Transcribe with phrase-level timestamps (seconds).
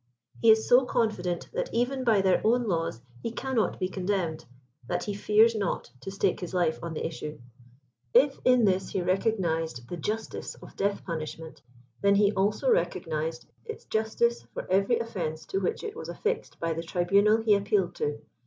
[0.41, 4.45] He is so confident that even by their own laws he cannot be condemned,
[4.87, 7.39] that he fears not to stake his life on the ii<s(ue.
[8.11, 11.61] If in this he recog nised the justice of death punishment,
[12.01, 16.73] then he also recognised 'its justice for every oiTense to which it was affixed by
[16.73, 18.21] the tribunal he appealed to.